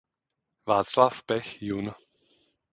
Václav 0.67 1.21
Pech 1.23 1.61
jun. 1.61 1.91